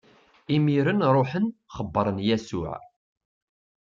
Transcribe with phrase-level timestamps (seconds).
[0.55, 1.45] Imiren ṛuḥen,
[1.75, 2.75] xebbṛen Yasuɛ.